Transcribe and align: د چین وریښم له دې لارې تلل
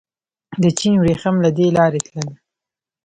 د 0.61 0.63
چین 0.79 0.93
وریښم 0.97 1.35
له 1.45 1.49
دې 1.57 1.67
لارې 1.77 1.99
تلل 2.05 2.29